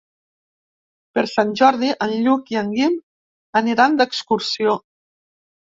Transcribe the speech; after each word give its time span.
Per 1.19 1.23
Sant 1.33 1.51
Jordi 1.61 1.91
en 2.07 2.15
Lluc 2.23 2.49
i 2.57 2.59
en 2.63 2.73
Guim 2.79 2.97
aniran 3.63 4.01
d'excursió. 4.03 4.79